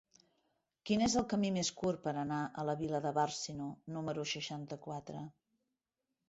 [0.89, 3.69] Quin és el camí més curt per anar a la via de Bàrcino
[3.99, 5.23] número seixanta-quatre?